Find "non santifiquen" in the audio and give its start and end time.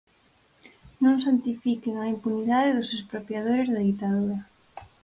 1.03-1.95